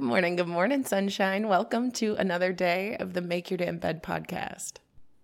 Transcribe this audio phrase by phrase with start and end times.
[0.00, 1.46] Good morning, good morning, sunshine.
[1.46, 4.78] Welcome to another day of the Make Your Damn Bed podcast.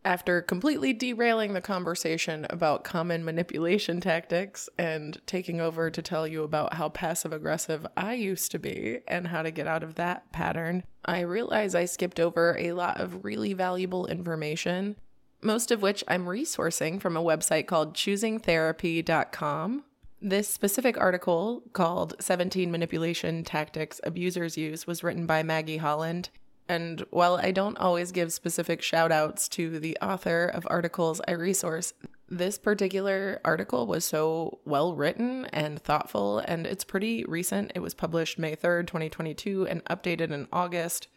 [0.05, 6.43] After completely derailing the conversation about common manipulation tactics and taking over to tell you
[6.43, 10.31] about how passive aggressive I used to be and how to get out of that
[10.31, 14.97] pattern, I realize I skipped over a lot of really valuable information,
[15.41, 19.85] most of which I'm resourcing from a website called choosingtherapy.com.
[20.21, 26.31] This specific article, called 17 Manipulation Tactics Abusers Use, was written by Maggie Holland.
[26.69, 31.33] And while I don't always give specific shout outs to the author of articles I
[31.33, 31.93] resource,
[32.29, 37.71] this particular article was so well written and thoughtful, and it's pretty recent.
[37.75, 41.09] It was published May 3rd, 2022, and updated in August.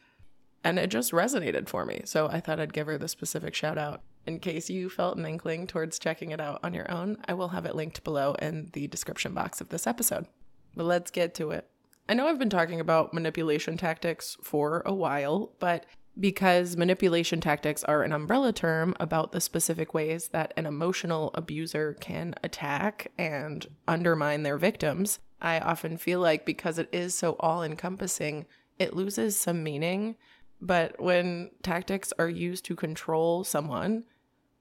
[0.64, 2.02] And it just resonated for me.
[2.04, 4.02] So I thought I'd give her the specific shout out.
[4.30, 7.48] In case you felt an inkling towards checking it out on your own, I will
[7.48, 10.28] have it linked below in the description box of this episode.
[10.76, 11.68] But let's get to it.
[12.08, 15.88] I know I've been talking about manipulation tactics for a while, but
[16.20, 21.96] because manipulation tactics are an umbrella term about the specific ways that an emotional abuser
[22.00, 27.64] can attack and undermine their victims, I often feel like because it is so all
[27.64, 28.46] encompassing,
[28.78, 30.18] it loses some meaning
[30.62, 34.04] but when tactics are used to control someone,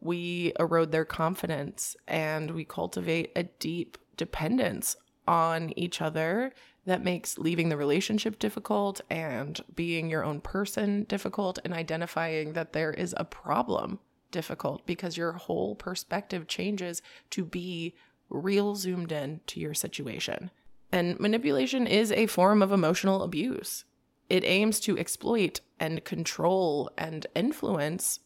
[0.00, 6.52] we erode their confidence and we cultivate a deep dependence on each other
[6.86, 12.72] that makes leaving the relationship difficult and being your own person difficult and identifying that
[12.72, 13.98] there is a problem
[14.30, 17.94] difficult because your whole perspective changes to be
[18.30, 20.50] real zoomed in to your situation.
[20.90, 23.84] And manipulation is a form of emotional abuse.
[24.30, 28.20] It aims to exploit and control and influence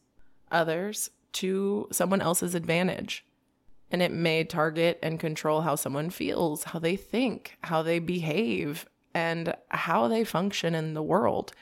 [0.50, 3.24] others to someone else's advantage.
[3.90, 8.86] And it may target and control how someone feels, how they think, how they behave,
[9.14, 11.52] and how they function in the world.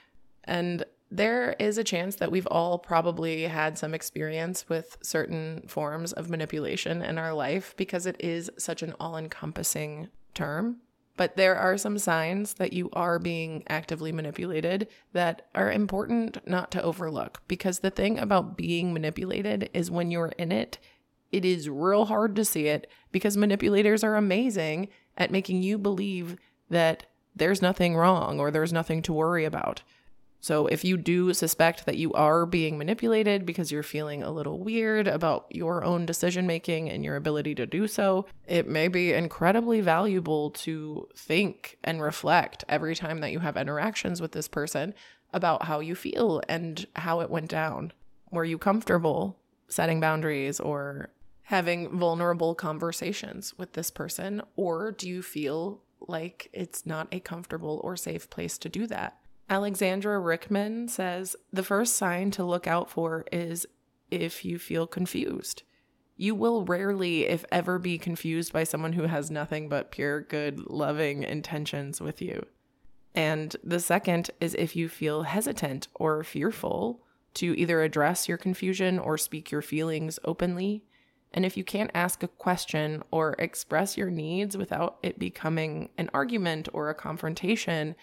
[0.45, 6.13] And there is a chance that we've all probably had some experience with certain forms
[6.13, 10.77] of manipulation in our life because it is such an all encompassing term.
[11.21, 16.71] But there are some signs that you are being actively manipulated that are important not
[16.71, 17.43] to overlook.
[17.47, 20.79] Because the thing about being manipulated is when you're in it,
[21.31, 24.89] it is real hard to see it because manipulators are amazing
[25.19, 26.37] at making you believe
[26.71, 27.05] that
[27.37, 29.83] there's nothing wrong or there's nothing to worry about.
[30.43, 34.59] So, if you do suspect that you are being manipulated because you're feeling a little
[34.59, 39.13] weird about your own decision making and your ability to do so, it may be
[39.13, 44.95] incredibly valuable to think and reflect every time that you have interactions with this person
[45.33, 47.93] about how you feel and how it went down.
[48.31, 49.39] Were you comfortable
[49.69, 51.11] setting boundaries or
[51.45, 54.41] having vulnerable conversations with this person?
[54.57, 59.20] Or do you feel like it's not a comfortable or safe place to do that?
[59.51, 63.67] Alexandra Rickman says the first sign to look out for is
[64.09, 65.65] if you feel confused.
[66.17, 70.61] You will rarely, if ever, be confused by someone who has nothing but pure, good,
[70.71, 72.47] loving intentions with you.
[73.13, 77.01] And the second is if you feel hesitant or fearful
[77.35, 80.85] to either address your confusion or speak your feelings openly.
[81.33, 86.09] And if you can't ask a question or express your needs without it becoming an
[86.13, 87.97] argument or a confrontation,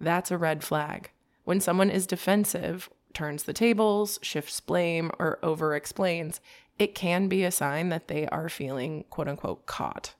[0.00, 1.10] that's a red flag.
[1.44, 6.40] When someone is defensive, turns the tables, shifts blame, or over explains,
[6.78, 10.14] it can be a sign that they are feeling quote unquote caught.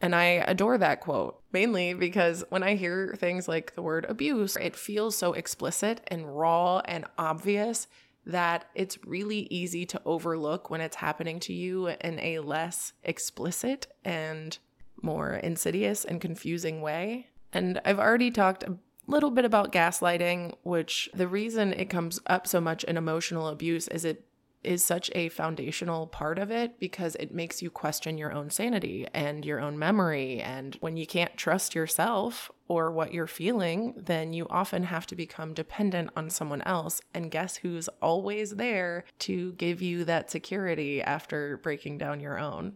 [0.00, 4.56] And I adore that quote, mainly because when I hear things like the word abuse,
[4.56, 7.88] it feels so explicit and raw and obvious
[8.26, 13.86] that it's really easy to overlook when it's happening to you in a less explicit
[14.04, 14.58] and
[15.00, 17.28] more insidious and confusing way.
[17.52, 18.64] And I've already talked
[19.06, 23.88] little bit about gaslighting, which the reason it comes up so much in emotional abuse
[23.88, 24.26] is it
[24.66, 29.06] is such a foundational part of it because it makes you question your own sanity
[29.14, 30.40] and your own memory.
[30.40, 35.16] And when you can't trust yourself or what you're feeling, then you often have to
[35.16, 37.00] become dependent on someone else.
[37.14, 42.74] And guess who's always there to give you that security after breaking down your own?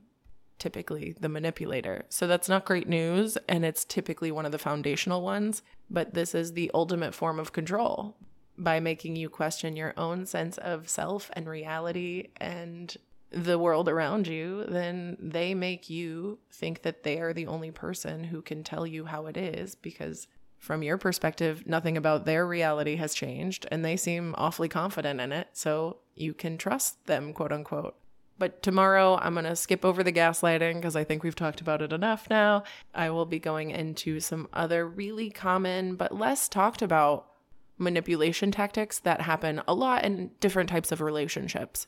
[0.61, 2.05] Typically the manipulator.
[2.09, 5.63] So that's not great news, and it's typically one of the foundational ones.
[5.89, 8.17] But this is the ultimate form of control
[8.57, 12.97] by making you question your own sense of self and reality and
[13.33, 18.25] the world around you, then they make you think that they are the only person
[18.25, 20.27] who can tell you how it is because
[20.59, 25.33] from your perspective, nothing about their reality has changed and they seem awfully confident in
[25.33, 25.49] it.
[25.53, 27.97] So you can trust them, quote unquote.
[28.41, 31.83] But tomorrow I'm going to skip over the gaslighting because I think we've talked about
[31.83, 32.65] it enough now.
[32.95, 37.27] I will be going into some other really common but less talked about
[37.77, 41.87] manipulation tactics that happen a lot in different types of relationships.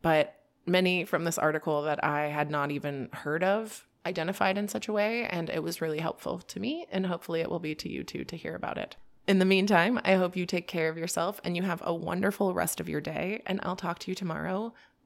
[0.00, 4.88] But many from this article that I had not even heard of identified in such
[4.88, 7.90] a way, and it was really helpful to me, and hopefully it will be to
[7.90, 8.96] you too to hear about it.
[9.26, 12.54] In the meantime, I hope you take care of yourself and you have a wonderful
[12.54, 14.72] rest of your day, and I'll talk to you tomorrow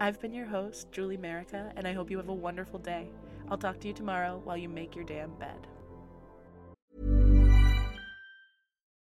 [0.00, 3.08] I've been your host, Julie Merica, and I hope you have a wonderful day.
[3.50, 5.66] I'll talk to you tomorrow while you make your damn bed.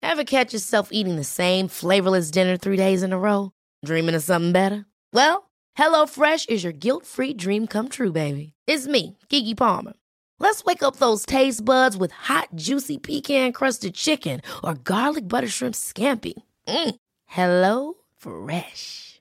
[0.03, 3.53] Ever catch yourself eating the same flavorless dinner three days in a row?
[3.85, 4.87] Dreaming of something better?
[5.13, 8.55] Well, HelloFresh is your guilt free dream come true, baby.
[8.67, 9.93] It's me, Keke Palmer.
[10.41, 15.49] Let's wake up those taste buds with hot, juicy pecan crusted chicken or garlic butter
[15.49, 16.35] shrimp scampi.
[16.67, 16.97] Mm.
[17.27, 19.21] Hello Fresh.